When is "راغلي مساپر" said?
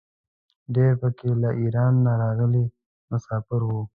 2.21-3.61